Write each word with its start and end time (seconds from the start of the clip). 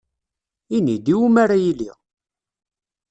Ini-d, 0.75 1.05
iwumi 1.13 1.39
ara 1.43 1.55
iliɣ? 1.69 1.97